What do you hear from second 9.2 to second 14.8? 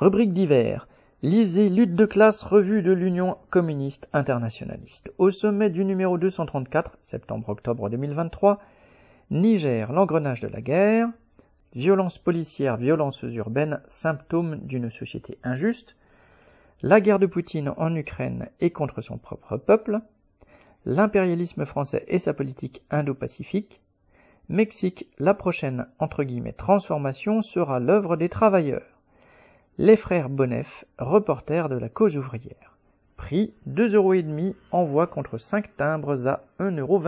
Niger, l'engrenage de la guerre, violence policière, violences urbaines, symptômes